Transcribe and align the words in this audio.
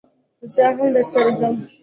زه 0.53 0.63
هم 0.75 0.87
درسره 0.95 1.31
ځم 1.39 1.53